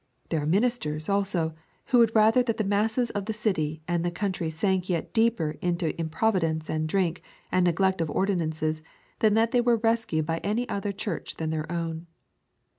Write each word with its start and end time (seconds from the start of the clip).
There 0.29 0.41
are 0.41 0.47
ministers, 0.47 1.09
also, 1.09 1.53
who 1.89 1.99
would 1.99 2.15
rather 2.15 2.41
that 2.41 2.57
the 2.57 2.63
masses 2.63 3.11
of 3.11 3.25
the 3.25 3.33
city 3.37 3.83
and 3.87 4.03
the 4.03 4.09
country 4.09 4.49
sank 4.49 4.89
yet 4.89 5.13
deeper 5.13 5.59
into 5.61 5.95
improvidence 6.01 6.71
and 6.71 6.89
drink 6.89 7.21
and 7.51 7.65
neglect 7.65 8.01
of 8.01 8.09
ordinances 8.09 8.81
than 9.19 9.35
that 9.35 9.51
they 9.51 9.61
were 9.61 9.77
rescued 9.77 10.25
by 10.25 10.39
any 10.39 10.67
other 10.67 10.91
church 10.91 11.35
than 11.35 11.51
their 11.51 11.71
own. 11.71 12.07